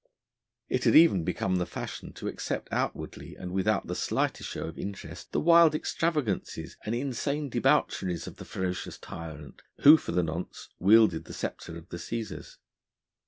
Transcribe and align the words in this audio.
It 0.67 0.85
had 0.85 0.95
even 0.95 1.23
become 1.23 1.57
the 1.57 1.65
fashion 1.67 2.11
to 2.13 2.27
accept 2.27 2.73
outwardly 2.73 3.35
and 3.35 3.51
without 3.51 3.85
the 3.85 3.93
slightest 3.93 4.49
show 4.49 4.63
of 4.63 4.79
interest 4.79 5.31
the 5.31 5.39
wild 5.39 5.75
extravagances 5.75 6.75
and 6.83 6.95
insane 6.95 7.49
debaucheries 7.51 8.25
of 8.25 8.37
the 8.37 8.45
ferocious 8.45 8.97
tyrant 8.97 9.61
who 9.81 9.97
for 9.97 10.11
the 10.11 10.23
nonce 10.23 10.69
wielded 10.79 11.25
the 11.25 11.33
sceptre 11.33 11.77
of 11.77 11.89
the 11.89 11.97
Cæsars. 11.97 12.55